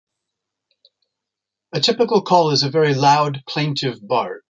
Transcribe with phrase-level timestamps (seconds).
[1.73, 4.39] A typical call is a very loud, plaintive bark.